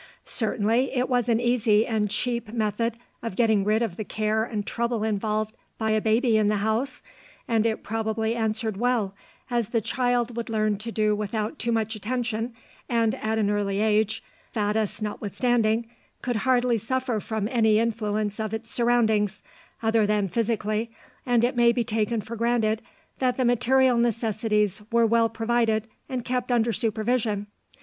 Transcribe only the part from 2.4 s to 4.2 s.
method of getting rid of the